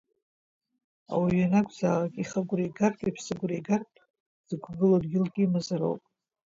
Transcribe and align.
Ауаҩы 1.11 1.39
ианакәзаалак 1.41 2.13
ихы 2.21 2.37
агәра 2.43 2.63
игартә, 2.67 3.03
иԥсы 3.09 3.31
агәра 3.33 3.55
игартә, 3.59 3.99
дызқәгылоу 4.47 5.01
дгьылк 5.03 5.35
имазароуп. 5.43 6.01